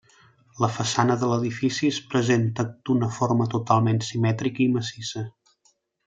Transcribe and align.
La 0.63 0.69
façana 0.77 1.17
de 1.23 1.27
l'edifici 1.31 1.91
es 1.95 1.99
presenta 2.13 2.65
d'una 2.89 3.09
forma 3.21 3.47
totalment 3.55 4.01
simètrica 4.11 4.65
i 4.69 4.71
massissa. 4.79 5.23